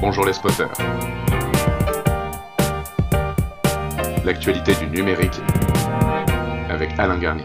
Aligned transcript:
Bonjour 0.00 0.24
les 0.24 0.32
spotters. 0.32 0.72
L'actualité 4.24 4.74
du 4.74 4.86
numérique 4.86 5.40
avec 6.70 6.90
Alain 6.98 7.18
Garnier. 7.18 7.44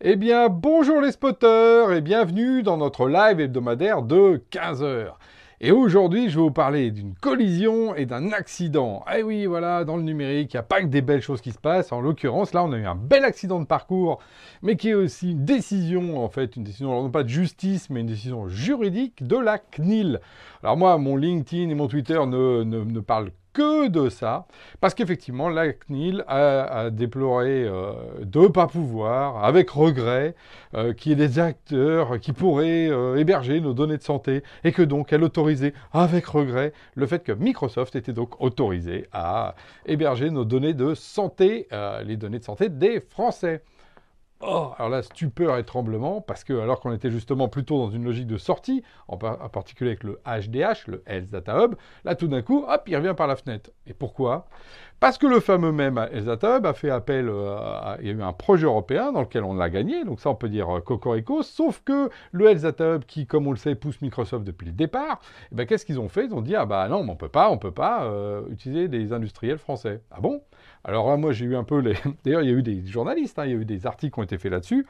Eh 0.00 0.16
bien, 0.16 0.48
bonjour 0.48 1.00
les 1.00 1.12
spotters 1.12 1.92
et 1.92 2.00
bienvenue 2.00 2.62
dans 2.62 2.76
notre 2.76 3.08
live 3.08 3.40
hebdomadaire 3.40 4.02
de 4.02 4.42
15h. 4.50 5.12
Et 5.66 5.72
aujourd'hui, 5.72 6.28
je 6.28 6.36
vais 6.36 6.42
vous 6.42 6.50
parler 6.50 6.90
d'une 6.90 7.14
collision 7.14 7.94
et 7.94 8.04
d'un 8.04 8.32
accident. 8.32 9.02
Eh 9.16 9.22
oui, 9.22 9.46
voilà, 9.46 9.86
dans 9.86 9.96
le 9.96 10.02
numérique, 10.02 10.52
il 10.52 10.56
n'y 10.56 10.60
a 10.60 10.62
pas 10.62 10.82
que 10.82 10.88
des 10.88 11.00
belles 11.00 11.22
choses 11.22 11.40
qui 11.40 11.52
se 11.52 11.58
passent. 11.58 11.90
En 11.90 12.02
l'occurrence, 12.02 12.52
là, 12.52 12.62
on 12.62 12.72
a 12.72 12.76
eu 12.76 12.84
un 12.84 12.94
bel 12.94 13.24
accident 13.24 13.60
de 13.60 13.64
parcours, 13.64 14.20
mais 14.60 14.76
qui 14.76 14.90
est 14.90 14.94
aussi 14.94 15.30
une 15.30 15.46
décision, 15.46 16.22
en 16.22 16.28
fait, 16.28 16.56
une 16.56 16.64
décision, 16.64 16.90
non 17.02 17.10
pas 17.10 17.22
de 17.22 17.30
justice, 17.30 17.88
mais 17.88 18.00
une 18.00 18.08
décision 18.08 18.46
juridique 18.46 19.26
de 19.26 19.38
la 19.38 19.56
CNIL. 19.56 20.20
Alors 20.62 20.76
moi, 20.76 20.98
mon 20.98 21.16
LinkedIn 21.16 21.70
et 21.70 21.74
mon 21.74 21.88
Twitter 21.88 22.20
ne, 22.26 22.62
ne, 22.62 22.84
ne 22.84 23.00
que 23.54 23.88
de 23.88 24.10
ça, 24.10 24.46
parce 24.80 24.92
qu'effectivement, 24.94 25.48
la 25.48 25.72
CNIL 25.72 26.24
a, 26.28 26.90
déploré 26.90 27.64
euh, 27.64 27.92
de 28.20 28.40
ne 28.40 28.48
pas 28.48 28.66
pouvoir, 28.66 29.42
avec 29.44 29.70
regret, 29.70 30.34
euh, 30.74 30.92
qu'il 30.92 31.12
y 31.12 31.12
ait 31.12 31.28
des 31.28 31.38
acteurs 31.38 32.18
qui 32.20 32.32
pourraient 32.32 32.88
euh, 32.90 33.16
héberger 33.16 33.60
nos 33.60 33.72
données 33.72 33.96
de 33.96 34.02
santé, 34.02 34.42
et 34.64 34.72
que 34.72 34.82
donc 34.82 35.12
elle 35.12 35.22
autorisait, 35.22 35.72
avec 35.92 36.26
regret, 36.26 36.72
le 36.96 37.06
fait 37.06 37.22
que 37.22 37.32
Microsoft 37.32 37.96
était 37.96 38.12
donc 38.12 38.40
autorisé 38.42 39.06
à 39.12 39.54
héberger 39.86 40.30
nos 40.30 40.44
données 40.44 40.74
de 40.74 40.94
santé, 40.94 41.68
les 42.04 42.16
données 42.16 42.40
de 42.40 42.44
santé 42.44 42.68
des 42.68 43.00
Français. 43.00 43.62
Oh, 44.46 44.72
alors 44.76 44.90
là, 44.90 45.02
stupeur 45.02 45.56
et 45.56 45.64
tremblement, 45.64 46.20
parce 46.20 46.44
que 46.44 46.52
alors 46.52 46.80
qu'on 46.80 46.92
était 46.92 47.10
justement 47.10 47.48
plutôt 47.48 47.78
dans 47.78 47.90
une 47.90 48.04
logique 48.04 48.26
de 48.26 48.36
sortie, 48.36 48.82
en, 49.08 49.16
particulier 49.16 49.90
avec 49.92 50.04
le 50.04 50.20
HDH, 50.26 50.86
le 50.88 51.02
Health 51.06 51.30
Data 51.30 51.64
Hub, 51.64 51.76
là 52.04 52.14
tout 52.14 52.28
d'un 52.28 52.42
coup, 52.42 52.64
hop, 52.68 52.82
il 52.86 52.96
revient 52.96 53.14
par 53.16 53.26
la 53.26 53.36
fenêtre. 53.36 53.70
Et 53.86 53.94
pourquoi? 53.94 54.46
Parce 55.00 55.18
que 55.18 55.26
le 55.26 55.40
fameux 55.40 55.72
même 55.72 55.98
Health 55.98 56.26
Data 56.26 56.58
Hub 56.58 56.66
a 56.66 56.74
fait 56.74 56.90
appel, 56.90 57.28
euh, 57.28 57.96
il 58.00 58.06
y 58.06 58.10
a 58.10 58.12
eu 58.12 58.22
un 58.22 58.32
projet 58.32 58.66
européen 58.66 59.12
dans 59.12 59.20
lequel 59.20 59.44
on 59.44 59.54
l'a 59.54 59.70
gagné, 59.70 60.04
donc 60.04 60.20
ça 60.20 60.30
on 60.30 60.34
peut 60.34 60.48
dire 60.48 60.76
euh, 60.76 60.80
cocorico, 60.80 61.42
sauf 61.42 61.82
que 61.82 62.10
le 62.32 62.50
Health 62.50 62.62
Data 62.62 62.96
Hub, 62.96 63.04
qui 63.04 63.26
comme 63.26 63.46
on 63.46 63.50
le 63.50 63.56
sait 63.56 63.74
pousse 63.74 64.00
Microsoft 64.02 64.44
depuis 64.44 64.66
le 64.66 64.72
départ, 64.72 65.20
eh 65.52 65.54
ben, 65.54 65.66
qu'est-ce 65.66 65.86
qu'ils 65.86 66.00
ont 66.00 66.08
fait? 66.08 66.26
Ils 66.26 66.34
ont 66.34 66.42
dit, 66.42 66.54
ah 66.54 66.66
bah 66.66 66.86
non, 66.88 67.06
on 67.08 67.16
peut 67.16 67.28
pas, 67.28 67.50
on 67.50 67.56
peut 67.56 67.72
pas 67.72 68.04
euh, 68.04 68.42
utiliser 68.50 68.88
des 68.88 69.12
industriels 69.12 69.58
français. 69.58 70.02
Ah 70.10 70.20
bon? 70.20 70.42
Alors 70.84 71.08
là, 71.08 71.16
moi, 71.16 71.32
j'ai 71.32 71.46
eu 71.46 71.56
un 71.56 71.64
peu 71.64 71.78
les... 71.78 71.94
D'ailleurs, 72.24 72.42
il 72.42 72.50
y 72.50 72.52
a 72.52 72.56
eu 72.56 72.62
des 72.62 72.86
journalistes, 72.86 73.38
hein, 73.38 73.46
il 73.46 73.50
y 73.50 73.54
a 73.54 73.56
eu 73.56 73.64
des 73.64 73.86
articles 73.86 74.12
qui 74.12 74.20
ont 74.20 74.24
été 74.24 74.33
faits 74.38 74.52
là-dessus. 74.52 74.86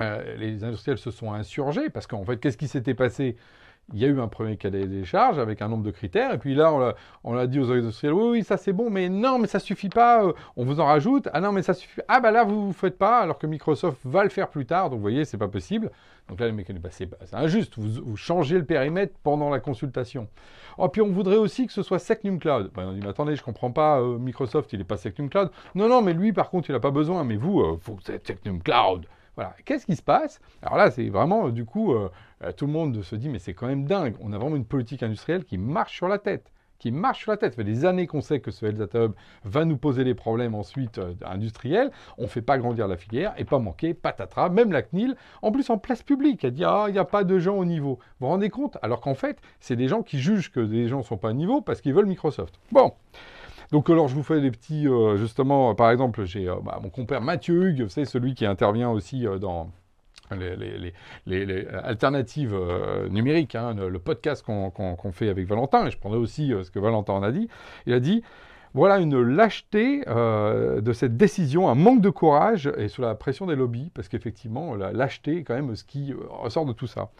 Euh, 0.00 0.36
les 0.36 0.64
industriels 0.64 0.98
se 0.98 1.10
sont 1.10 1.32
insurgés 1.32 1.90
parce 1.90 2.06
qu'en 2.06 2.24
fait, 2.24 2.38
qu'est-ce 2.38 2.56
qui 2.56 2.68
s'était 2.68 2.94
passé? 2.94 3.36
Il 3.92 3.98
y 3.98 4.04
a 4.04 4.08
eu 4.08 4.20
un 4.20 4.28
premier 4.28 4.56
cadet 4.56 4.86
des 4.86 5.04
charges 5.04 5.38
avec 5.38 5.62
un 5.62 5.68
nombre 5.68 5.84
de 5.84 5.90
critères, 5.90 6.32
et 6.32 6.38
puis 6.38 6.54
là, 6.54 6.94
on 7.24 7.32
l'a 7.32 7.46
dit 7.46 7.58
aux 7.58 7.70
industriels, 7.70 8.12
oui, 8.12 8.28
oui, 8.30 8.44
ça 8.44 8.56
c'est 8.56 8.72
bon, 8.72 8.90
mais 8.90 9.08
non, 9.08 9.38
mais 9.38 9.46
ça 9.46 9.58
suffit 9.58 9.88
pas, 9.88 10.24
euh, 10.24 10.32
on 10.56 10.64
vous 10.64 10.80
en 10.80 10.86
rajoute, 10.86 11.28
ah 11.32 11.40
non, 11.40 11.52
mais 11.52 11.62
ça 11.62 11.74
suffit, 11.74 12.00
ah 12.08 12.20
bah 12.20 12.30
là, 12.30 12.44
vous 12.44 12.68
ne 12.68 12.72
faites 12.72 12.98
pas, 12.98 13.20
alors 13.20 13.38
que 13.38 13.46
Microsoft 13.46 13.98
va 14.04 14.24
le 14.24 14.30
faire 14.30 14.48
plus 14.48 14.66
tard, 14.66 14.90
donc 14.90 14.98
vous 14.98 15.02
voyez, 15.02 15.24
c'est 15.24 15.38
pas 15.38 15.48
possible. 15.48 15.90
Donc 16.28 16.40
là, 16.40 16.46
les 16.46 16.52
mecs, 16.52 16.70
bah, 16.80 16.90
c'est 16.92 17.08
injuste, 17.32 17.74
vous, 17.78 18.16
changez 18.16 18.58
le 18.58 18.64
périmètre 18.64 19.14
pendant 19.22 19.48
la 19.48 19.60
consultation. 19.60 20.28
Oh, 20.76 20.88
puis 20.88 21.00
on 21.00 21.08
voudrait 21.08 21.36
aussi 21.36 21.66
que 21.66 21.72
ce 21.72 21.82
soit 21.82 21.98
Secnum 21.98 22.38
Cloud. 22.38 22.70
Bah, 22.74 22.82
on 22.86 22.92
dit, 22.92 23.00
mais 23.00 23.08
attendez, 23.08 23.34
je 23.34 23.42
comprends 23.42 23.70
pas, 23.70 24.00
euh, 24.00 24.18
Microsoft, 24.18 24.72
il 24.74 24.78
n'est 24.78 24.84
pas 24.84 24.98
Secnum 24.98 25.30
Cloud. 25.30 25.50
Non, 25.74 25.88
non, 25.88 26.02
mais 26.02 26.12
lui, 26.12 26.34
par 26.34 26.50
contre, 26.50 26.68
il 26.68 26.72
n'a 26.72 26.80
pas 26.80 26.90
besoin, 26.90 27.24
mais 27.24 27.36
vous, 27.36 27.60
euh, 27.60 27.78
que 27.78 28.02
c'est 28.04 28.26
Secnum 28.26 28.62
Cloud. 28.62 29.06
Voilà. 29.38 29.54
Qu'est-ce 29.64 29.86
qui 29.86 29.94
se 29.94 30.02
passe? 30.02 30.40
Alors 30.62 30.76
là, 30.76 30.90
c'est 30.90 31.08
vraiment, 31.10 31.50
du 31.50 31.64
coup, 31.64 31.92
euh, 31.92 32.10
euh, 32.42 32.50
tout 32.50 32.66
le 32.66 32.72
monde 32.72 33.00
se 33.04 33.14
dit, 33.14 33.28
mais 33.28 33.38
c'est 33.38 33.54
quand 33.54 33.68
même 33.68 33.84
dingue. 33.84 34.16
On 34.20 34.32
a 34.32 34.36
vraiment 34.36 34.56
une 34.56 34.64
politique 34.64 35.04
industrielle 35.04 35.44
qui 35.44 35.58
marche 35.58 35.94
sur 35.94 36.08
la 36.08 36.18
tête. 36.18 36.50
Qui 36.80 36.90
marche 36.90 37.20
sur 37.20 37.30
la 37.30 37.36
tête. 37.36 37.52
Ça 37.52 37.58
fait 37.58 37.62
des 37.62 37.84
années 37.84 38.08
qu'on 38.08 38.20
sait 38.20 38.40
que 38.40 38.50
ce 38.50 38.66
Hub 38.66 39.12
va 39.44 39.64
nous 39.64 39.76
poser 39.76 40.02
des 40.02 40.16
problèmes 40.16 40.56
ensuite 40.56 40.98
euh, 40.98 41.14
industriels. 41.24 41.92
On 42.16 42.22
ne 42.22 42.26
fait 42.26 42.42
pas 42.42 42.58
grandir 42.58 42.88
la 42.88 42.96
filière 42.96 43.32
et 43.36 43.44
pas 43.44 43.60
manquer, 43.60 43.94
patatras. 43.94 44.48
Même 44.48 44.72
la 44.72 44.82
CNIL, 44.82 45.14
en 45.42 45.52
plus 45.52 45.70
en 45.70 45.78
place 45.78 46.02
publique, 46.02 46.42
elle 46.42 46.54
dit 46.54 46.64
Ah, 46.64 46.86
il 46.88 46.94
n'y 46.94 46.98
a 46.98 47.04
pas 47.04 47.22
de 47.22 47.38
gens 47.38 47.58
au 47.58 47.64
niveau. 47.64 48.00
Vous 48.18 48.26
vous 48.26 48.26
rendez 48.26 48.50
compte? 48.50 48.76
Alors 48.82 49.00
qu'en 49.00 49.14
fait, 49.14 49.40
c'est 49.60 49.76
des 49.76 49.86
gens 49.86 50.02
qui 50.02 50.18
jugent 50.18 50.50
que 50.50 50.58
des 50.58 50.88
gens 50.88 50.98
ne 50.98 51.04
sont 51.04 51.16
pas 51.16 51.28
au 51.28 51.32
niveau 51.32 51.60
parce 51.60 51.80
qu'ils 51.80 51.94
veulent 51.94 52.06
Microsoft. 52.06 52.58
Bon. 52.72 52.92
Donc 53.72 53.90
alors 53.90 54.08
je 54.08 54.14
vous 54.14 54.22
fais 54.22 54.40
des 54.40 54.50
petits, 54.50 54.88
euh, 54.88 55.16
justement, 55.16 55.74
par 55.74 55.90
exemple, 55.90 56.24
j'ai 56.24 56.48
euh, 56.48 56.56
bah, 56.62 56.80
mon 56.82 56.88
compère 56.88 57.20
Mathieu 57.20 57.68
Hugues, 57.68 57.86
c'est 57.88 58.06
celui 58.06 58.34
qui 58.34 58.46
intervient 58.46 58.90
aussi 58.90 59.26
euh, 59.26 59.38
dans 59.38 59.70
les, 60.30 60.94
alternatives 61.84 62.54
numériques, 63.10 63.54
hein, 63.54 63.74
le, 63.74 63.98
podcast 63.98 64.44
qu'on 64.44 65.12
fait 65.12 65.30
avec 65.30 65.46
Valentin, 65.46 65.86
et 65.86 65.90
je 65.90 65.98
prendrai 65.98 66.18
aussi 66.18 66.52
ce 66.62 66.70
que 66.70 66.78
Valentin 66.78 67.14
en 67.14 67.22
a 67.22 67.32
dit, 67.32 67.48
il 67.86 67.94
a 67.94 68.00
dit, 68.00 68.22
voilà 68.74 68.98
une 68.98 69.20
lâcheté 69.20 70.02
de 70.06 70.92
cette 70.92 71.16
décision, 71.16 71.68
un 71.68 71.74
manque 71.74 72.00
de 72.00 72.10
courage 72.10 72.70
et 72.76 72.88
sous 72.88 73.02
la 73.02 73.14
pression 73.14 73.46
des 73.46 73.56
lobbies, 73.56 73.90
parce 73.94 74.08
qu'effectivement, 74.08 74.74
la 74.74 74.92
lâcheté 74.92 75.38
est 75.38 75.42
quand 75.42 75.54
même 75.54 75.74
ce 75.74 75.84
qui 75.84 76.14
ressort 76.28 76.64
de 76.64 76.72
tout 76.72 76.86
ça. 76.86 77.10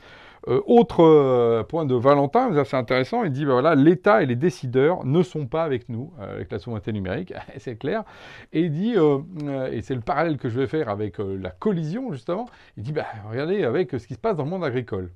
Euh, 0.46 0.60
autre 0.66 1.02
euh, 1.02 1.62
point 1.64 1.84
de 1.84 1.94
Valentin, 1.94 2.50
c'est 2.52 2.60
assez 2.60 2.76
intéressant, 2.76 3.24
il 3.24 3.32
dit 3.32 3.44
ben 3.44 3.52
voilà, 3.52 3.74
l'État 3.74 4.22
et 4.22 4.26
les 4.26 4.36
décideurs 4.36 5.04
ne 5.04 5.22
sont 5.22 5.46
pas 5.46 5.64
avec 5.64 5.88
nous, 5.88 6.12
euh, 6.20 6.36
avec 6.36 6.52
la 6.52 6.58
souveraineté 6.58 6.92
numérique, 6.92 7.34
c'est 7.58 7.76
clair. 7.76 8.04
Et 8.52 8.62
il 8.62 8.70
dit, 8.70 8.94
et 9.72 9.82
c'est 9.82 9.94
le 9.94 10.00
parallèle 10.00 10.38
que 10.38 10.48
je 10.48 10.58
vais 10.58 10.66
faire 10.66 10.88
avec 10.88 11.18
la 11.18 11.50
collision 11.50 12.12
justement, 12.12 12.46
il 12.76 12.82
dit 12.82 12.92
ben, 12.92 13.04
regardez 13.30 13.64
avec 13.64 13.90
ce 13.90 14.06
qui 14.06 14.14
se 14.14 14.18
passe 14.18 14.36
dans 14.36 14.44
le 14.44 14.50
monde 14.50 14.64
agricole. 14.64 15.10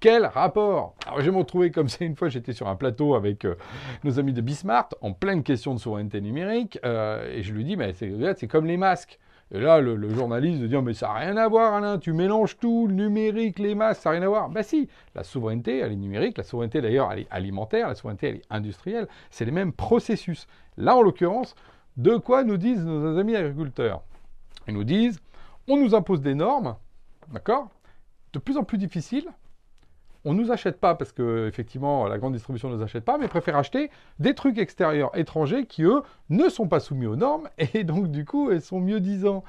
Quel 0.00 0.26
rapport 0.26 0.94
Alors 1.06 1.20
j'ai 1.20 1.30
retrouvé 1.30 1.70
comme 1.70 1.88
ça 1.88 2.04
une 2.04 2.16
fois, 2.16 2.28
j'étais 2.28 2.52
sur 2.52 2.68
un 2.68 2.76
plateau 2.76 3.14
avec 3.14 3.46
nos 4.04 4.18
amis 4.18 4.32
de 4.32 4.40
Bismarck 4.40 4.92
en 5.00 5.12
pleine 5.12 5.42
question 5.42 5.74
de 5.74 5.80
souveraineté 5.80 6.20
numérique, 6.20 6.78
et 6.84 7.42
je 7.42 7.52
lui 7.52 7.64
dis, 7.64 7.76
mais 7.76 7.92
c'est 7.94 8.48
comme 8.48 8.66
les 8.66 8.76
masques. 8.76 9.18
Et 9.52 9.60
là, 9.60 9.80
le, 9.80 10.08
journaliste 10.12 10.60
dit, 10.60 10.76
mais 10.78 10.92
ça 10.92 11.06
n'a 11.06 11.14
rien 11.14 11.36
à 11.36 11.46
voir, 11.46 11.74
Alain, 11.74 11.98
tu 11.98 12.12
mélanges 12.12 12.58
tout, 12.58 12.88
le 12.88 12.94
numérique, 12.94 13.60
les 13.60 13.76
masses, 13.76 14.00
ça 14.00 14.10
n'a 14.10 14.18
rien 14.18 14.26
à 14.26 14.28
voir. 14.28 14.48
Ben 14.48 14.64
si, 14.64 14.88
la 15.14 15.22
souveraineté, 15.22 15.78
elle 15.78 15.92
est 15.92 15.96
numérique, 15.96 16.36
la 16.36 16.42
souveraineté 16.42 16.80
d'ailleurs, 16.80 17.12
elle 17.12 17.20
est 17.20 17.26
alimentaire, 17.30 17.86
la 17.86 17.94
souveraineté, 17.94 18.28
elle 18.28 18.36
est 18.36 18.42
industrielle, 18.50 19.06
c'est 19.30 19.44
les 19.44 19.52
mêmes 19.52 19.72
processus. 19.72 20.48
Là, 20.76 20.96
en 20.96 21.02
l'occurrence, 21.02 21.54
de 21.96 22.16
quoi 22.16 22.42
nous 22.42 22.56
disent 22.56 22.84
nos 22.84 23.16
amis 23.18 23.36
agriculteurs? 23.36 24.02
Ils 24.66 24.74
nous 24.74 24.84
disent, 24.84 25.20
on 25.68 25.76
nous 25.76 25.94
impose 25.94 26.20
des 26.20 26.34
normes, 26.34 26.74
d'accord? 27.32 27.68
De 28.32 28.40
plus 28.40 28.56
en 28.56 28.64
plus 28.64 28.78
difficiles, 28.78 29.28
on 30.26 30.34
ne 30.34 30.42
nous 30.42 30.50
achète 30.50 30.80
pas 30.80 30.96
parce 30.96 31.12
que 31.12 31.46
effectivement 31.46 32.06
la 32.08 32.18
grande 32.18 32.32
distribution 32.32 32.68
ne 32.68 32.76
nous 32.76 32.82
achète 32.82 33.04
pas, 33.04 33.16
mais 33.16 33.28
préfère 33.28 33.56
acheter 33.56 33.90
des 34.18 34.34
trucs 34.34 34.58
extérieurs 34.58 35.16
étrangers 35.16 35.66
qui 35.66 35.84
eux 35.84 36.02
ne 36.30 36.48
sont 36.48 36.66
pas 36.66 36.80
soumis 36.80 37.06
aux 37.06 37.14
normes 37.14 37.48
et 37.74 37.84
donc 37.84 38.08
du 38.08 38.24
coup 38.24 38.50
elles 38.50 38.60
sont 38.60 38.80
mieux 38.80 39.00
disant. 39.00 39.44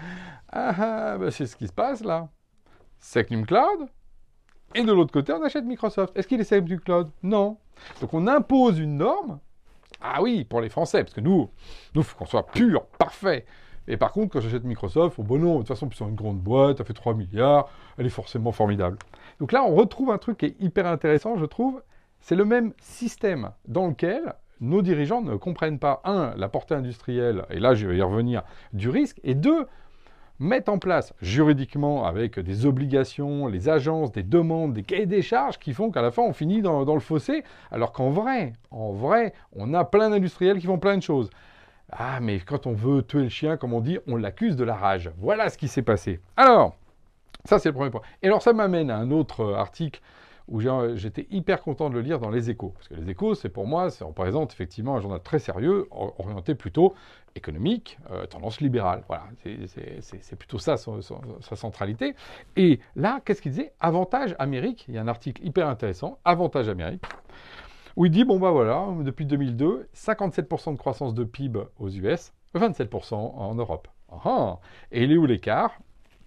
Ah, 0.49 0.73
ah 0.77 1.17
bah, 1.17 1.31
c'est 1.31 1.47
ce 1.47 1.55
qui 1.55 1.67
se 1.67 1.73
passe 1.73 2.03
là. 2.03 2.29
Secnum 2.99 3.45
Cloud 3.45 3.89
et 4.75 4.83
de 4.83 4.91
l'autre 4.91 5.11
côté 5.11 5.33
on 5.33 5.41
achète 5.43 5.65
Microsoft. 5.65 6.15
Est-ce 6.15 6.27
qu'il 6.27 6.39
est 6.39 6.43
Secnum 6.43 6.79
Cloud? 6.79 7.09
Non. 7.23 7.57
Donc 7.99 8.13
on 8.13 8.27
impose 8.27 8.79
une 8.79 8.97
norme. 8.97 9.39
Ah 9.99 10.21
oui, 10.21 10.43
pour 10.43 10.61
les 10.61 10.69
Français, 10.69 11.03
parce 11.03 11.13
que 11.13 11.21
nous, 11.21 11.49
nous, 11.95 12.03
faut 12.03 12.15
qu'on 12.15 12.27
soit 12.27 12.45
pur, 12.45 12.85
parfait. 12.99 13.45
Et 13.87 13.97
par 13.97 14.11
contre, 14.11 14.33
quand 14.33 14.41
j'achète 14.41 14.63
Microsoft, 14.63 15.15
oh 15.17 15.23
bon 15.23 15.39
non, 15.39 15.53
de 15.55 15.57
toute 15.59 15.69
façon, 15.69 15.89
c'est 15.93 16.03
une 16.03 16.15
grande 16.15 16.39
boîte, 16.39 16.79
elle 16.79 16.85
fait 16.85 16.93
3 16.93 17.13
milliards, 17.13 17.69
elle 17.97 18.05
est 18.05 18.09
forcément 18.09 18.51
formidable. 18.51 18.97
Donc 19.39 19.51
là, 19.51 19.63
on 19.63 19.75
retrouve 19.75 20.11
un 20.11 20.17
truc 20.17 20.37
qui 20.37 20.45
est 20.47 20.55
hyper 20.59 20.87
intéressant, 20.87 21.37
je 21.37 21.45
trouve. 21.45 21.81
C'est 22.19 22.35
le 22.35 22.45
même 22.45 22.73
système 22.79 23.51
dans 23.67 23.87
lequel 23.87 24.33
nos 24.59 24.81
dirigeants 24.81 25.21
ne 25.21 25.35
comprennent 25.35 25.79
pas, 25.79 26.01
un, 26.03 26.33
la 26.35 26.49
portée 26.49 26.75
industrielle, 26.75 27.45
et 27.49 27.59
là 27.59 27.75
je 27.75 27.87
vais 27.87 27.97
y 27.97 28.01
revenir, 28.01 28.43
du 28.73 28.89
risque, 28.89 29.19
et 29.23 29.35
deux, 29.35 29.67
mettent 30.39 30.69
en 30.69 30.79
place 30.79 31.13
juridiquement 31.21 32.05
avec 32.05 32.39
des 32.39 32.65
obligations, 32.65 33.47
les 33.47 33.69
agences, 33.69 34.11
des 34.11 34.23
demandes, 34.23 34.73
des 34.73 34.83
cahiers 34.83 35.05
des 35.05 35.21
charges 35.21 35.57
qui 35.57 35.73
font 35.73 35.91
qu'à 35.91 36.01
la 36.01 36.11
fin 36.11 36.23
on 36.23 36.33
finit 36.33 36.61
dans, 36.61 36.85
dans 36.85 36.93
le 36.93 36.99
fossé, 36.99 37.43
alors 37.71 37.91
qu'en 37.91 38.09
vrai, 38.09 38.53
en 38.71 38.91
vrai, 38.91 39.33
on 39.55 39.73
a 39.73 39.83
plein 39.83 40.09
d'industriels 40.09 40.59
qui 40.59 40.67
font 40.67 40.79
plein 40.79 40.97
de 40.97 41.03
choses. 41.03 41.29
Ah, 41.91 42.19
mais 42.19 42.39
quand 42.39 42.67
on 42.67 42.73
veut 42.73 43.01
tuer 43.01 43.23
le 43.23 43.29
chien, 43.29 43.57
comme 43.57 43.73
on 43.73 43.79
dit, 43.79 43.97
on 44.07 44.17
l'accuse 44.17 44.57
de 44.57 44.65
la 44.65 44.75
rage. 44.75 45.09
Voilà 45.17 45.49
ce 45.49 45.57
qui 45.57 45.69
s'est 45.69 45.81
passé. 45.83 46.19
Alors, 46.35 46.75
ça 47.47 47.59
c'est 47.59 47.69
le 47.69 47.75
premier 47.75 47.89
point. 47.89 48.01
Et 48.21 48.27
alors 48.27 48.41
ça 48.41 48.53
m'amène 48.53 48.91
à 48.91 48.97
un 48.97 49.11
autre 49.11 49.41
euh, 49.41 49.55
article 49.55 50.01
où 50.47 50.61
j'étais 50.95 51.27
hyper 51.29 51.61
content 51.61 51.89
de 51.89 51.95
le 51.95 51.99
lire 51.99 52.19
dans 52.19 52.29
Les 52.29 52.49
Échos. 52.49 52.69
Parce 52.69 52.87
que 52.87 52.93
Les 52.93 53.09
Échos, 53.09 53.35
c'est 53.35 53.49
pour 53.49 53.67
moi, 53.67 53.89
ça 53.89 54.05
représente 54.05 54.53
effectivement 54.53 54.95
un 54.95 55.01
journal 55.01 55.21
très 55.21 55.39
sérieux, 55.39 55.89
orienté 55.91 56.55
plutôt 56.55 56.93
économique, 57.35 57.99
euh, 58.11 58.25
tendance 58.27 58.61
libérale. 58.61 59.03
Voilà, 59.09 59.25
c'est 59.43 60.35
plutôt 60.37 60.57
ça 60.57 60.77
sa 60.77 61.55
centralité. 61.57 62.15
Et 62.55 62.79
là, 62.95 63.19
qu'est-ce 63.25 63.41
qu'il 63.41 63.51
disait? 63.51 63.73
Avantage 63.81 64.37
Amérique. 64.39 64.85
Il 64.87 64.95
y 64.95 64.97
a 64.97 65.01
un 65.01 65.09
article 65.09 65.45
hyper 65.45 65.67
intéressant, 65.67 66.17
Avantage 66.23 66.69
Amérique 66.69 67.03
où 67.97 68.05
il 68.05 68.11
dit, 68.11 68.23
bon 68.23 68.39
bah 68.39 68.51
voilà, 68.51 68.87
depuis 69.01 69.25
2002, 69.25 69.89
57% 69.95 70.73
de 70.73 70.77
croissance 70.77 71.15
de 71.15 71.23
PIB 71.23 71.61
aux 71.79 71.89
US, 71.89 72.31
27% 72.55 73.15
en 73.15 73.55
Europe. 73.55 73.87
Ah, 74.11 74.21
ah. 74.23 74.59
Et 74.91 75.03
il 75.03 75.11
est 75.11 75.17
où 75.17 75.25
l'écart? 75.25 75.71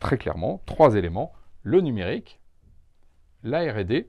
Très 0.01 0.19
clairement, 0.19 0.61
trois 0.67 0.97
éléments. 0.97 1.33
Le 1.63 1.81
numérique, 1.81 2.41
la 3.43 3.73
RD, 3.73 4.07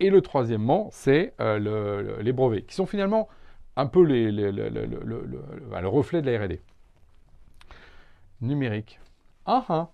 et 0.00 0.10
le 0.10 0.20
troisièmement, 0.20 0.88
c'est 0.92 1.34
euh, 1.40 2.20
les 2.22 2.32
brevets, 2.32 2.66
qui 2.66 2.74
sont 2.74 2.86
finalement 2.86 3.28
un 3.76 3.86
peu 3.86 4.02
les, 4.02 4.30
le, 4.32 5.86
reflet 5.86 6.22
de 6.22 6.30
la 6.30 6.44
RD. 6.44 6.58
Numérique. 8.40 8.98
Ah 9.46 9.64
ah 9.68 9.90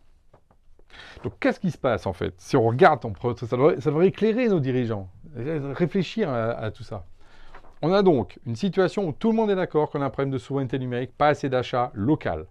donc 1.22 1.34
qu'est-ce 1.40 1.60
qui 1.60 1.70
se 1.70 1.76
passe 1.76 2.06
en 2.06 2.14
fait 2.14 2.32
Si 2.38 2.56
on 2.56 2.62
regarde, 2.62 3.02
ça, 3.36 3.56
devrait, 3.56 4.06
éclairer 4.06 4.48
nos 4.48 4.60
dirigeants, 4.60 5.10
réfléchir 5.34 6.30
à, 6.30 6.70
tout 6.70 6.84
ça. 6.84 7.04
On 7.82 7.92
a 7.92 8.02
donc 8.02 8.38
une 8.46 8.56
situation 8.56 9.08
où 9.08 9.12
tout 9.12 9.30
le 9.30 9.36
monde 9.36 9.50
est 9.50 9.56
d'accord 9.56 9.90
qu'on 9.90 10.00
a 10.00 10.06
un 10.06 10.10
problème 10.10 10.32
de 10.32 10.38
souveraineté 10.38 10.78
numérique, 10.78 11.12
pas 11.18 11.28
assez 11.28 11.50
d'achats 11.50 11.90
local. 11.92 12.46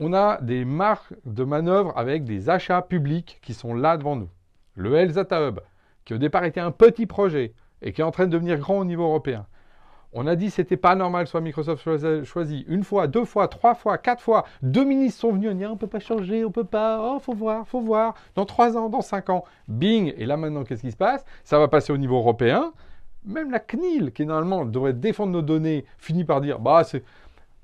On 0.00 0.12
a 0.12 0.40
des 0.40 0.64
marques 0.64 1.12
de 1.24 1.42
manœuvre 1.42 1.92
avec 1.96 2.22
des 2.22 2.50
achats 2.50 2.82
publics 2.82 3.40
qui 3.42 3.52
sont 3.52 3.74
là 3.74 3.96
devant 3.96 4.14
nous. 4.14 4.28
Le 4.76 4.94
Health 4.94 5.14
Data 5.14 5.48
Hub, 5.48 5.58
qui 6.04 6.14
au 6.14 6.18
départ 6.18 6.44
était 6.44 6.60
un 6.60 6.70
petit 6.70 7.06
projet 7.06 7.52
et 7.82 7.92
qui 7.92 8.00
est 8.00 8.04
en 8.04 8.12
train 8.12 8.26
de 8.26 8.30
devenir 8.30 8.58
grand 8.58 8.78
au 8.78 8.84
niveau 8.84 9.02
européen. 9.02 9.46
On 10.12 10.28
a 10.28 10.36
dit 10.36 10.46
que 10.46 10.52
c'était 10.52 10.76
pas 10.76 10.94
normal 10.94 11.26
soit 11.26 11.40
Microsoft 11.40 11.82
choisi 12.24 12.64
une 12.68 12.84
fois, 12.84 13.08
deux 13.08 13.24
fois, 13.24 13.48
trois 13.48 13.74
fois, 13.74 13.98
quatre 13.98 14.22
fois. 14.22 14.44
Deux 14.62 14.84
ministres 14.84 15.20
sont 15.20 15.32
venus, 15.32 15.50
on 15.50 15.54
dit 15.54 15.64
ah, 15.64 15.72
on 15.72 15.76
peut 15.76 15.88
pas 15.88 15.98
changer, 15.98 16.44
on 16.44 16.52
peut 16.52 16.62
pas, 16.62 17.00
oh 17.02 17.18
faut 17.18 17.34
voir, 17.34 17.66
faut 17.66 17.80
voir. 17.80 18.14
Dans 18.36 18.46
trois 18.46 18.76
ans, 18.76 18.88
dans 18.88 19.02
cinq 19.02 19.28
ans, 19.30 19.44
bing. 19.66 20.14
Et 20.16 20.26
là 20.26 20.36
maintenant, 20.36 20.62
qu'est-ce 20.62 20.82
qui 20.82 20.92
se 20.92 20.96
passe? 20.96 21.24
Ça 21.42 21.58
va 21.58 21.66
passer 21.66 21.92
au 21.92 21.98
niveau 21.98 22.16
européen. 22.16 22.72
Même 23.24 23.50
la 23.50 23.58
CNIL, 23.58 24.12
qui 24.12 24.24
normalement 24.24 24.64
devrait 24.64 24.92
défendre 24.92 25.32
nos 25.32 25.42
données, 25.42 25.84
finit 25.98 26.24
par 26.24 26.40
dire 26.40 26.60
bah 26.60 26.84
c'est 26.84 27.02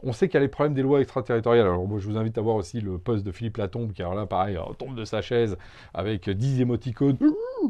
on 0.05 0.13
sait 0.13 0.29
qu'il 0.29 0.35
y 0.35 0.39
a 0.39 0.41
les 0.41 0.49
problèmes 0.49 0.75
des 0.75 0.83
lois 0.83 1.01
extraterritoriales. 1.01 1.67
Alors, 1.67 1.99
je 1.99 2.07
vous 2.07 2.17
invite 2.17 2.37
à 2.39 2.41
voir 2.41 2.57
aussi 2.57 2.81
le 2.81 2.99
poste 2.99 3.25
de 3.25 3.33
Philippe 3.33 3.57
Latombe, 3.57 3.93
qui, 3.93 4.03
alors 4.03 4.15
là, 4.15 4.27
pareil, 4.27 4.59
tombe 4.79 4.95
de 4.95 5.05
sa 5.05 5.23
chaise 5.23 5.57
avec 5.95 6.29
10 6.29 6.61
émoticônes, 6.61 7.19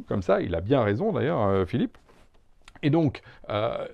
comme 0.08 0.22
ça. 0.22 0.40
Il 0.40 0.54
a 0.54 0.60
bien 0.60 0.82
raison, 0.82 1.12
d'ailleurs, 1.12 1.42
euh, 1.46 1.64
Philippe. 1.64 1.96
Et 2.82 2.90
donc, 2.90 3.22
euh, 3.50 3.86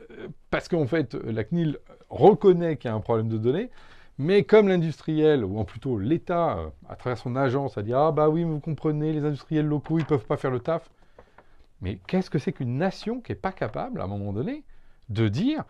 parce 0.50 0.68
qu'en 0.68 0.86
fait, 0.86 1.14
la 1.14 1.44
CNIL 1.44 1.78
reconnaît 2.08 2.76
qu'il 2.76 2.90
y 2.90 2.92
a 2.92 2.96
un 2.96 3.00
problème 3.00 3.28
de 3.28 3.38
données, 3.38 3.70
mais 4.18 4.44
comme 4.44 4.68
l'industriel, 4.68 5.44
ou 5.44 5.58
en 5.58 5.64
plutôt 5.64 5.98
l'État, 5.98 6.58
euh, 6.58 6.68
à 6.88 6.96
travers 6.96 7.18
son 7.18 7.36
agence, 7.36 7.78
a 7.78 7.82
dit 7.82 7.94
Ah, 7.94 8.10
bah 8.10 8.28
oui, 8.28 8.42
vous 8.42 8.58
comprenez, 8.58 9.12
les 9.12 9.24
industriels 9.24 9.66
locaux, 9.66 9.98
ils 9.98 10.02
ne 10.02 10.06
peuvent 10.06 10.26
pas 10.26 10.36
faire 10.36 10.50
le 10.50 10.60
taf. 10.60 10.90
Mais 11.82 11.98
qu'est-ce 12.06 12.30
que 12.30 12.38
c'est 12.38 12.52
qu'une 12.52 12.76
nation 12.76 13.20
qui 13.20 13.32
n'est 13.32 13.36
pas 13.36 13.52
capable, 13.52 14.00
à 14.00 14.04
un 14.04 14.08
moment 14.08 14.32
donné, 14.32 14.64
de 15.08 15.28
dire 15.28 15.64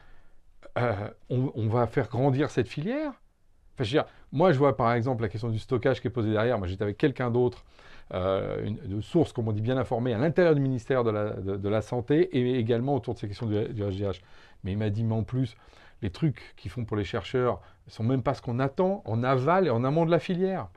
euh, 0.79 1.09
on, 1.29 1.69
va 1.69 1.87
faire 1.87 2.09
grandir 2.09 2.51
cette 2.51 2.69
filière? 2.69 3.13
Moi, 4.33 4.53
je 4.53 4.59
vois 4.59 4.77
par 4.77 4.93
exemple 4.93 5.23
la 5.23 5.29
question 5.29 5.49
du 5.49 5.59
stockage 5.59 6.01
qui 6.01 6.09
est 6.09 6.11
posée 6.11 6.33
derrière. 6.33 6.59
Moi, 6.59 6.69
j'étais 6.69 6.83
avec 6.83 6.99
quelqu'un 6.99 7.31
d'autre 7.31 7.65
euh, 8.13 8.65
une, 8.65 8.77
de 8.77 9.01
sources, 9.01 9.33
comme 9.33 9.49
on 9.49 9.53
dit, 9.53 9.63
bien 9.63 9.79
informées 9.79 10.13
à 10.13 10.19
l'intérieur 10.19 10.55
du 10.55 10.61
ministère 10.61 11.03
de 11.05 11.69
la, 11.69 11.83
Santé 11.83 12.37
et 12.37 12.59
également 12.59 12.95
autour 12.95 13.15
de 13.15 13.19
ces 13.19 13.29
questions 13.29 13.47
du, 13.47 13.69
du 13.73 13.83
HGH. 13.83 14.21
Mais 14.65 14.73
il 14.73 14.79
m'a 14.79 14.91
dit, 14.91 15.05
mais 15.05 15.15
en 15.15 15.23
plus, 15.23 15.57
les 16.03 16.11
trucs 16.11 16.55
qu'ils 16.57 16.71
font 16.71 16.85
pour 16.85 16.97
les 16.97 17.05
chercheurs 17.05 17.61
ne 17.87 17.93
sont 17.93 18.05
même 18.05 18.23
pas 18.23 18.35
ce 18.35 18.43
qu'on 18.43 18.59
attend 18.59 19.03
en 19.07 19.23
aval 19.23 19.67
et 19.67 19.71
en 19.71 19.85
amont 19.85 20.05
de 20.05 20.11
la 20.11 20.19
filière. 20.19 20.69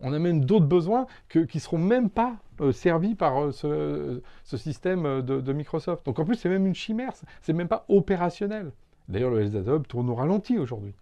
On 0.00 0.12
a 0.12 0.18
même 0.18 0.44
d'autres 0.44 0.66
besoins 0.66 1.06
qui 1.28 1.38
ne 1.38 1.60
seront 1.60 1.78
même 1.78 2.08
pas 2.08 2.36
euh, 2.60 2.72
servis 2.72 3.14
par 3.14 3.52
ce, 3.52 4.20
système 4.44 5.22
de, 5.22 5.52
Microsoft. 5.52 6.04
Donc 6.06 6.18
en 6.18 6.24
plus, 6.24 6.36
c'est 6.36 6.48
même 6.48 6.66
une 6.66 6.74
chimère, 6.74 7.12
c'est 7.42 7.52
même 7.52 7.68
pas 7.68 7.84
opérationnel. 7.88 8.72
D'ailleurs, 9.10 9.30
le 9.30 9.44
Hub 9.44 9.86
tourne 9.86 10.08
au 10.08 10.14
ralenti 10.14 10.58
aujourd'hui. 10.58 10.94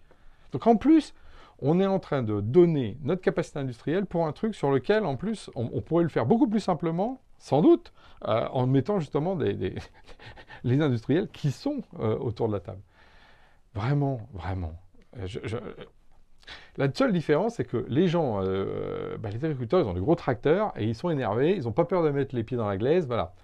Donc 0.53 0.67
en 0.67 0.77
plus, 0.77 1.15
on 1.61 1.81
est 1.81 1.87
en 1.87 1.99
train 1.99 2.23
de 2.23 2.41
donner 2.41 2.97
notre 3.03 3.21
capacité 3.21 3.59
industrielle 3.59 4.07
pour 4.07 4.27
un 4.27 4.33
truc 4.33 4.55
sur 4.55 4.71
lequel, 4.71 5.05
en 5.05 5.17
plus, 5.17 5.51
on, 5.55 5.81
pourrait 5.81 6.05
le 6.05 6.09
faire 6.09 6.27
beaucoup 6.27 6.49
plus 6.49 6.61
simplement, 6.61 7.21
sans 7.39 7.63
doute, 7.63 7.93
euh, 8.27 8.47
en 8.53 8.67
mettant 8.67 9.01
justement 9.01 9.37
les 10.65 10.81
industriels 10.81 11.29
qui 11.29 11.51
sont 11.51 11.83
euh, 12.01 12.17
autour 12.19 12.49
de 12.49 12.55
la 12.55 12.61
table. 12.61 12.81
Vraiment, 13.75 14.21
vraiment. 14.33 14.73
La 16.77 16.93
seule 16.93 17.13
différence, 17.13 17.57
c'est 17.57 17.65
que 17.65 17.85
les 17.89 18.09
gens, 18.09 18.41
euh, 18.43 19.17
bah, 19.19 19.31
les 19.31 19.45
agriculteurs, 19.45 19.81
ils 19.81 19.87
ont 19.87 19.95
des 19.95 20.01
gros 20.01 20.15
tracteurs 20.15 20.73
et 20.77 20.85
ils 20.85 20.95
sont 20.95 21.11
énervés, 21.11 21.57
ils 21.57 21.65
n'ont 21.65 21.73
pas 21.73 21.85
peur 21.85 22.03
de 22.03 22.11
mettre 22.11 22.35
les 22.35 22.45
pieds 22.45 22.57
dans 22.57 22.69
la 22.69 22.77
glaise, 22.77 23.07
voilà. 23.07 23.35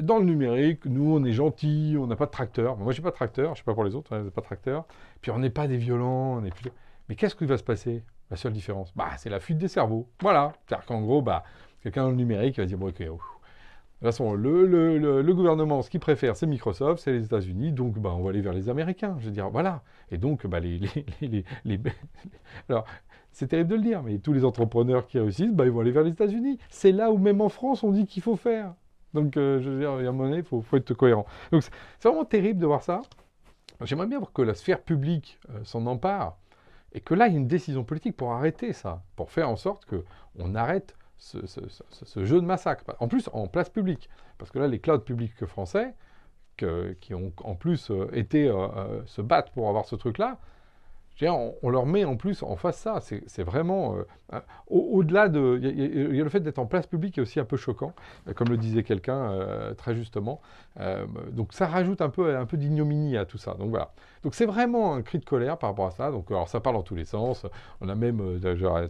Dans 0.00 0.18
le 0.18 0.24
numérique, 0.24 0.86
nous, 0.86 1.14
on 1.14 1.24
est 1.24 1.32
gentils, 1.32 1.96
on 1.98 2.06
n'a 2.06 2.16
pas 2.16 2.26
de 2.26 2.30
tracteur. 2.30 2.76
Moi, 2.78 2.92
j'ai 2.92 3.02
pas 3.02 3.10
de 3.10 3.14
tracteur, 3.14 3.48
je 3.48 3.50
ne 3.50 3.56
sais 3.56 3.62
pas 3.64 3.74
pour 3.74 3.84
les 3.84 3.94
autres, 3.94 4.14
hein, 4.14 4.24
pas 4.34 4.40
de 4.40 4.46
tracteur. 4.46 4.86
Puis 5.20 5.30
on 5.30 5.38
n'est 5.38 5.50
pas 5.50 5.66
des 5.66 5.76
violents, 5.76 6.38
on 6.38 6.44
est. 6.44 6.52
Mais 7.08 7.14
qu'est-ce 7.14 7.34
qui 7.34 7.44
va 7.44 7.58
se 7.58 7.64
passer? 7.64 8.02
La 8.30 8.36
seule 8.36 8.54
différence, 8.54 8.94
bah, 8.96 9.10
c'est 9.18 9.28
la 9.28 9.40
fuite 9.40 9.58
des 9.58 9.68
cerveaux. 9.68 10.08
Voilà. 10.22 10.54
C'est-à-dire 10.66 10.86
qu'en 10.86 11.02
gros, 11.02 11.20
bah, 11.20 11.44
quelqu'un 11.82 12.04
dans 12.04 12.10
le 12.10 12.16
numérique 12.16 12.56
va 12.56 12.64
dire, 12.64 12.78
bon, 12.78 12.88
ok, 12.88 13.02
de 14.02 14.08
toute 14.08 14.16
façon, 14.16 14.34
le, 14.34 14.66
le, 14.66 15.34
gouvernement, 15.34 15.82
ce 15.82 15.88
qu'il 15.88 16.00
préfère, 16.00 16.34
c'est 16.34 16.46
Microsoft, 16.46 17.04
c'est 17.04 17.12
les 17.12 17.24
États-Unis, 17.24 17.70
donc 17.70 17.98
bah, 18.00 18.10
on 18.16 18.22
va 18.22 18.30
aller 18.30 18.40
vers 18.40 18.52
les 18.52 18.68
Américains. 18.68 19.16
Je 19.20 19.26
veux 19.26 19.30
dire, 19.30 19.48
voilà. 19.50 19.82
Et 20.10 20.18
donc, 20.18 20.44
bah, 20.46 20.58
les, 20.58 20.80
les, 21.20 21.44
les 21.64 21.80
Alors, 22.68 22.84
c'est 23.30 23.46
terrible 23.46 23.70
de 23.70 23.74
le 23.76 23.82
dire, 23.82 24.02
mais 24.02 24.18
tous 24.18 24.32
les 24.32 24.44
entrepreneurs 24.44 25.06
qui 25.06 25.18
réussissent, 25.18 25.52
bah, 25.52 25.66
ils 25.66 25.70
vont 25.70 25.80
aller 25.80 25.92
vers 25.92 26.02
les 26.02 26.10
États-Unis. 26.10 26.58
C'est 26.68 26.90
là 26.90 27.12
où 27.12 27.18
même 27.18 27.40
en 27.40 27.48
France, 27.48 27.84
on 27.84 27.92
dit 27.92 28.06
qu'il 28.06 28.22
faut 28.22 28.34
faire. 28.34 28.74
Donc, 29.14 29.36
euh, 29.36 29.60
je 29.60 29.70
veux 29.70 29.78
dire, 29.78 29.94
il 29.98 30.04
y 30.04 30.06
a 30.06 30.10
un 30.10 30.12
moment 30.12 30.34
il 30.34 30.42
faut, 30.42 30.64
être 30.76 30.94
cohérent. 30.94 31.26
Donc, 31.52 31.62
c'est 31.62 32.08
vraiment 32.08 32.24
terrible 32.24 32.60
de 32.60 32.66
voir 32.66 32.82
ça. 32.82 33.02
J'aimerais 33.82 34.06
bien 34.06 34.20
que 34.32 34.42
la 34.42 34.54
sphère 34.54 34.80
publique 34.80 35.38
euh, 35.50 35.64
s'en 35.64 35.86
empare 35.86 36.36
et 36.92 37.00
que 37.00 37.14
là, 37.14 37.26
il 37.26 37.32
y 37.32 37.36
a 37.36 37.38
une 37.38 37.48
décision 37.48 37.84
politique 37.84 38.16
pour 38.16 38.32
arrêter 38.32 38.72
ça, 38.72 39.02
pour 39.16 39.30
faire 39.30 39.48
en 39.48 39.56
sorte 39.56 39.86
qu'on 39.86 40.54
arrête 40.54 40.94
ce, 41.16 41.38
jeu 42.24 42.40
de 42.40 42.46
massacre. 42.46 42.84
En 43.00 43.08
plus, 43.08 43.28
en 43.32 43.46
place 43.46 43.70
publique. 43.70 44.08
Parce 44.38 44.50
que 44.50 44.58
là, 44.58 44.68
les 44.68 44.78
clouds 44.78 45.00
publics 45.00 45.44
français, 45.46 45.94
qui 46.56 47.14
ont 47.14 47.32
en 47.42 47.54
plus 47.54 47.90
euh, 47.90 48.08
été 48.12 48.46
se 49.06 49.20
battre 49.20 49.52
pour 49.52 49.68
avoir 49.68 49.86
ce 49.86 49.96
truc-là, 49.96 50.38
on, 51.20 51.70
leur 51.70 51.86
met 51.86 52.04
en 52.04 52.16
plus 52.16 52.42
en 52.42 52.56
face 52.56 52.78
ça. 52.78 53.00
C'est 53.00 53.42
vraiment 53.42 53.96
euh, 54.32 54.40
au-delà 54.68 55.28
de. 55.28 55.58
Il 55.62 56.16
y, 56.16 56.20
a 56.20 56.24
le 56.24 56.30
fait 56.30 56.40
d'être 56.40 56.58
en 56.58 56.66
place 56.66 56.86
publique 56.86 57.14
qui 57.14 57.20
est 57.20 57.22
aussi 57.22 57.40
un 57.40 57.44
peu 57.44 57.56
choquant, 57.56 57.92
euh, 58.28 58.32
comme 58.32 58.48
le 58.48 58.56
disait 58.56 58.82
quelqu'un 58.82 59.30
euh, 59.30 59.74
très 59.74 59.94
justement. 59.94 60.40
donc 61.30 61.52
ça 61.52 61.66
rajoute 61.66 62.00
un 62.00 62.08
peu, 62.08 62.36
un 62.36 62.46
peu 62.46 62.56
d'ignominie 62.56 63.16
à 63.16 63.24
tout 63.24 63.38
ça. 63.38 63.54
Donc 63.54 63.70
voilà. 63.70 63.92
Donc 64.22 64.34
c'est 64.34 64.46
vraiment 64.46 64.94
un 64.94 65.02
cri 65.02 65.18
de 65.18 65.24
colère 65.24 65.58
par 65.58 65.70
rapport 65.70 65.86
à 65.86 65.90
ça. 65.90 66.10
Donc 66.10 66.30
alors 66.30 66.48
ça 66.48 66.60
parle 66.60 66.76
dans 66.76 66.82
tous 66.82 66.94
les 66.94 67.04
sens. 67.04 67.46
On 67.80 67.88
a 67.88 67.94
même 67.94 68.40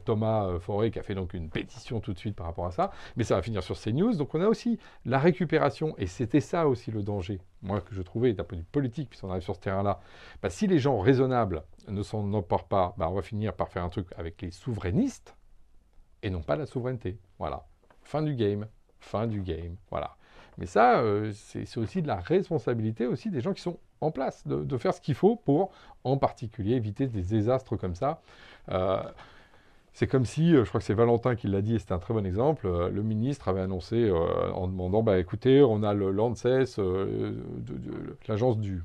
Thomas 0.04 0.58
Forêt 0.58 0.90
qui 0.90 0.98
a 0.98 1.02
fait 1.02 1.14
donc 1.14 1.34
une 1.34 1.48
pétition 1.48 2.00
tout 2.00 2.12
de 2.12 2.18
suite 2.18 2.36
par 2.36 2.46
rapport 2.46 2.66
à 2.66 2.70
ça. 2.70 2.90
Mais 3.16 3.24
ça 3.24 3.36
va 3.36 3.42
finir 3.42 3.62
sur 3.62 3.78
CNews. 3.78 4.14
Donc 4.14 4.34
on 4.34 4.40
a 4.40 4.46
aussi 4.46 4.78
la 5.04 5.18
récupération 5.18 5.94
et 5.98 6.06
c'était 6.06 6.40
ça 6.40 6.68
aussi 6.68 6.90
le 6.90 7.02
danger. 7.02 7.40
Moi 7.62 7.80
que 7.80 7.94
je 7.94 8.02
trouvais 8.02 8.32
d'un 8.34 8.44
point 8.44 8.58
de 8.58 8.62
vue 8.62 8.68
politique 8.70 9.08
puisqu'on 9.08 9.30
arrive 9.30 9.42
sur 9.42 9.54
ce 9.54 9.60
terrain-là. 9.60 10.00
Bah, 10.42 10.50
si 10.50 10.66
les 10.66 10.78
gens 10.78 10.98
raisonnables 10.98 11.62
ne 11.88 12.02
s'en 12.02 12.32
emportent 12.34 12.68
pas, 12.68 12.94
bah, 12.98 13.08
on 13.10 13.14
va 13.14 13.22
finir 13.22 13.54
par 13.54 13.68
faire 13.68 13.84
un 13.84 13.88
truc 13.88 14.08
avec 14.16 14.42
les 14.42 14.50
souverainistes 14.50 15.36
et 16.22 16.30
non 16.30 16.42
pas 16.42 16.56
la 16.56 16.66
souveraineté. 16.66 17.18
Voilà. 17.38 17.66
Fin 18.02 18.22
du 18.22 18.34
game. 18.34 18.66
Fin 19.00 19.26
du 19.26 19.40
game. 19.40 19.76
Voilà. 19.90 20.16
Mais 20.58 20.66
ça, 20.66 20.98
euh, 20.98 21.32
c'est 21.34 21.78
aussi 21.78 22.02
de 22.02 22.08
la 22.08 22.16
responsabilité 22.16 23.06
aussi 23.06 23.30
des 23.30 23.40
gens 23.40 23.52
qui 23.52 23.62
sont 23.62 23.78
en 24.00 24.10
place, 24.10 24.46
de, 24.46 24.76
faire 24.78 24.94
ce 24.94 25.00
qu'il 25.00 25.14
faut 25.14 25.36
pour, 25.36 25.70
en 26.04 26.16
particulier, 26.16 26.74
éviter 26.74 27.06
des 27.06 27.22
désastres 27.22 27.76
comme 27.76 27.94
ça. 27.94 28.20
Euh, 28.70 29.00
c'est 29.94 30.06
comme 30.06 30.24
si, 30.24 30.54
euh, 30.54 30.64
je 30.64 30.68
crois 30.68 30.80
que 30.80 30.86
c'est 30.86 30.94
Valentin 30.94 31.36
qui 31.36 31.46
l'a 31.46 31.62
dit, 31.62 31.76
et 31.76 31.78
c'était 31.78 31.92
un 31.92 31.98
très 31.98 32.12
bon 32.12 32.26
exemple, 32.26 32.68
le 32.68 33.02
ministre 33.02 33.48
avait 33.48 33.60
annoncé 33.60 34.10
en 34.10 34.66
demandant, 34.66 35.02
bah, 35.02 35.18
écoutez, 35.18 35.62
on 35.62 35.82
a 35.82 35.94
le 35.94 36.10
l'ANSES, 36.10 36.80
l'agence 38.28 38.58
du 38.58 38.82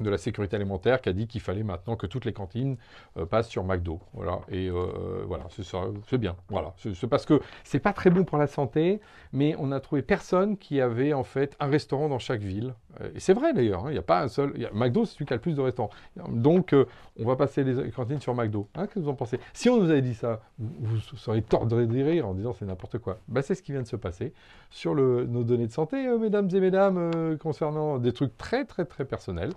de 0.00 0.10
la 0.10 0.18
sécurité 0.18 0.56
alimentaire 0.56 1.00
qui 1.00 1.08
a 1.08 1.12
dit 1.12 1.26
qu'il 1.26 1.40
fallait 1.40 1.62
maintenant 1.62 1.96
que 1.96 2.06
toutes 2.06 2.24
les 2.24 2.32
cantines 2.32 2.76
euh, 3.16 3.26
passent 3.26 3.48
sur 3.48 3.64
McDo. 3.64 4.00
Voilà. 4.12 4.40
Et 4.50 4.68
euh, 4.68 5.24
voilà, 5.26 5.46
c'est 5.50 6.18
bien. 6.18 6.36
Voilà. 6.48 6.74
C'est 6.76 7.06
parce 7.06 7.26
que 7.26 7.40
c'est 7.64 7.78
pas 7.78 7.92
très 7.92 8.10
bon 8.10 8.24
pour 8.24 8.38
la 8.38 8.46
santé, 8.46 9.00
mais 9.32 9.54
on 9.58 9.72
a 9.72 9.80
trouvé 9.80 10.02
personne 10.02 10.56
qui 10.56 10.80
avait 10.80 11.12
en 11.12 11.24
fait 11.24 11.56
un 11.60 11.66
restaurant 11.66 12.08
dans 12.08 12.18
chaque 12.18 12.42
ville. 12.42 12.74
Euh, 13.00 13.10
et 13.14 13.20
c'est 13.20 13.34
vrai 13.34 13.52
d'ailleurs, 13.52 13.86
hein, 13.86 13.90
il 13.90 13.92
n'y 13.92 13.98
a 13.98 14.02
pas 14.02 14.22
un 14.22 14.28
seul. 14.28 14.54
McDo, 14.72 15.04
c'est 15.04 15.14
celui 15.14 15.26
qui 15.26 15.32
a 15.32 15.36
le 15.36 15.42
plus 15.42 15.54
de 15.54 15.60
restaurants. 15.60 15.90
Donc, 16.28 16.74
on 17.18 17.24
va 17.24 17.36
passer 17.36 17.64
les 17.64 17.90
cantines 17.90 18.20
sur 18.20 18.34
McDo. 18.34 18.68
Hein, 18.74 18.86
Qu'est-ce 18.86 18.94
que 18.94 19.00
vous 19.00 19.08
en 19.08 19.14
pensez? 19.14 19.38
Si 19.52 19.68
on 19.68 19.78
nous 19.78 19.90
avait 19.90 20.02
dit 20.02 20.14
ça, 20.14 20.40
vous, 20.58 20.98
seriez 21.16 21.42
tordré 21.42 21.86
de 21.86 22.02
rire 22.02 22.28
en 22.28 22.34
disant 22.34 22.52
c'est 22.52 22.66
n'importe 22.66 22.98
quoi. 22.98 23.18
Bah, 23.28 23.42
c'est 23.42 23.54
ce 23.54 23.62
qui 23.62 23.72
vient 23.72 23.82
de 23.82 23.86
se 23.86 23.96
passer 23.96 24.32
sur 24.70 24.94
nos 24.94 25.44
données 25.44 25.66
de 25.66 25.72
santé, 25.72 26.06
mesdames 26.18 26.48
et 26.52 26.60
mesdames, 26.60 27.38
concernant 27.38 27.98
des 27.98 28.12
trucs 28.12 28.36
très, 28.36 28.64
très, 28.64 28.84
très 28.84 29.04
personnels. 29.04 29.52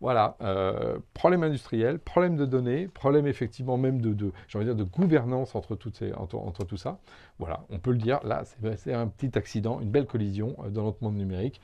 Voilà, 0.00 0.36
euh, 0.40 0.98
problème 1.12 1.42
industriel, 1.42 1.98
problème 1.98 2.34
de 2.34 2.46
données, 2.46 2.88
problème 2.88 3.26
effectivement 3.26 3.76
même 3.76 4.00
de, 4.00 4.14
de 4.14 4.32
dire, 4.54 4.74
de 4.74 4.84
gouvernance 4.84 5.54
entre, 5.54 5.76
toutes 5.76 5.96
ces, 5.96 6.14
entre, 6.14 6.64
tout 6.64 6.78
ça. 6.78 6.98
Voilà, 7.38 7.64
on 7.68 7.78
peut 7.78 7.90
le 7.90 7.98
dire, 7.98 8.18
là, 8.24 8.44
c'est 8.76 8.94
un 8.94 9.08
petit 9.08 9.36
accident, 9.36 9.78
une 9.80 9.90
belle 9.90 10.06
collision 10.06 10.56
euh, 10.64 10.70
dans 10.70 10.84
notre 10.84 11.02
monde 11.02 11.16
numérique. 11.16 11.60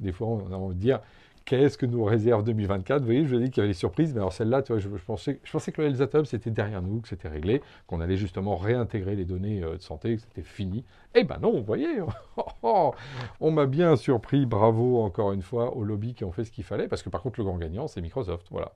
Des 0.00 0.12
fois, 0.12 0.28
on 0.28 0.52
a 0.52 0.56
envie 0.56 0.76
de 0.76 0.80
dire, 0.80 1.00
qu'est-ce 1.48 1.78
que 1.78 1.86
nous 1.86 2.04
réserve 2.04 2.44
2024 2.44 3.00
Vous 3.00 3.06
voyez, 3.06 3.24
je 3.24 3.34
vous 3.34 3.40
ai 3.40 3.44
dit 3.44 3.50
qu'il 3.50 3.62
y 3.62 3.64
avait 3.64 3.72
des 3.72 3.78
surprises, 3.78 4.12
mais 4.12 4.20
alors 4.20 4.34
celle-là, 4.34 4.60
tu 4.60 4.74
vois, 4.74 4.80
je, 4.80 4.88
pensais, 4.88 5.40
que 5.40 5.80
le 5.80 5.88
Health 5.88 6.26
c'était 6.26 6.50
derrière 6.50 6.82
nous, 6.82 7.00
que 7.00 7.08
c'était 7.08 7.28
réglé, 7.28 7.62
qu'on 7.86 8.02
allait 8.02 8.18
justement 8.18 8.56
réintégrer 8.56 9.16
les 9.16 9.24
données 9.24 9.62
euh, 9.62 9.76
de 9.76 9.82
santé, 9.82 10.16
que 10.16 10.20
c'était 10.20 10.42
fini. 10.42 10.84
Eh 11.14 11.24
ben 11.24 11.38
non, 11.40 11.52
vous 11.52 11.64
voyez, 11.64 12.02
oh, 12.36 12.42
oh, 12.62 12.94
on 13.40 13.50
m'a 13.50 13.64
bien 13.64 13.96
surpris, 13.96 14.44
bravo 14.44 15.00
encore 15.00 15.32
une 15.32 15.40
fois 15.40 15.74
aux 15.74 15.84
lobbies 15.84 16.12
qui 16.12 16.24
ont 16.24 16.32
fait 16.32 16.44
ce 16.44 16.50
qu'il 16.50 16.64
fallait, 16.64 16.86
parce 16.86 17.02
que 17.02 17.08
par 17.08 17.22
contre 17.22 17.40
le 17.40 17.44
grand 17.44 17.56
gagnant, 17.56 17.88
c'est 17.88 18.02
Microsoft, 18.02 18.46
voilà. 18.50 18.72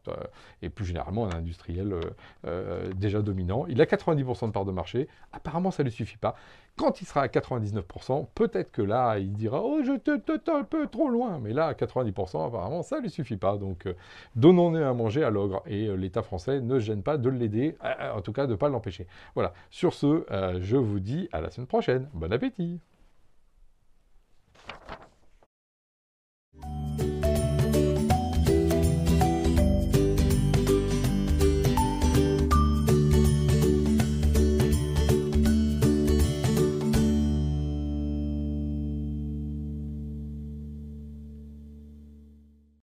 Et 0.63 0.71
plus 0.71 0.87
généralement, 0.87 1.27
un 1.27 1.37
industriel 1.37 1.93
euh, 1.93 2.01
euh, 2.47 2.91
déjà 2.95 3.21
dominant. 3.21 3.67
Il 3.69 3.83
a 3.83 3.85
90% 3.85 4.47
de 4.47 4.51
part 4.51 4.65
de 4.65 4.73
marché, 4.73 5.09
apparemment 5.33 5.71
ça 5.71 5.83
ne 5.83 5.89
lui 5.89 5.95
suffit 5.95 6.17
pas. 6.17 6.37
Quand 6.77 7.03
il 7.03 7.05
sera 7.07 7.21
à 7.21 7.27
99%, 7.27 8.29
peut-être 8.35 8.73
que 8.73 8.81
là, 8.81 9.19
il 9.19 9.35
dira 9.35 9.63
«Oh, 9.65 9.81
je 9.85 9.93
te, 9.99 10.51
un 10.51 10.65
peu 10.65 10.87
trop 10.87 11.11
loin!» 11.11 11.39
Mais 11.43 11.53
là, 11.53 11.67
à 11.67 11.75
90%, 11.75 12.47
apparemment, 12.63 12.83
ça 12.83 12.97
ne 12.97 13.03
lui 13.03 13.11
suffit 13.11 13.37
pas. 13.37 13.57
Donc, 13.57 13.87
euh, 13.87 13.95
donnons-nous 14.37 14.83
à 14.83 14.95
manger 14.95 15.25
à 15.25 15.31
l'ogre. 15.31 15.63
Et 15.67 15.87
euh, 15.87 15.95
l'État 15.95 16.23
français 16.23 16.61
ne 16.61 16.79
gêne 16.79 17.03
pas 17.03 17.19
de 17.19 17.29
l'aider, 17.29 17.77
en 18.15 18.21
tout 18.21 18.33
cas 18.33 18.47
de 18.47 18.53
ne 18.53 18.57
pas 18.57 18.69
l'empêcher. 18.69 19.07
Voilà. 19.35 19.53
Sur 19.71 19.95
ce, 19.95 20.25
euh, 20.31 20.59
je 20.61 20.77
vous 20.77 21.01
dis 21.01 21.29
à 21.33 21.41
la 21.41 21.51
semaine 21.51 21.67
prochaine. 21.67 22.09
Bon 22.15 22.33
appétit 22.33 22.81